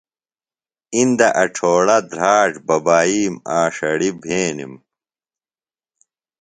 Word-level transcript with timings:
اندہ 0.97 1.27
اڇھوڑہ، 1.41 1.97
دھراڇ، 2.11 2.51
ببائیم، 2.67 3.33
آݜڑیۡ 3.59 4.17
بھینِم۔ 4.23 4.73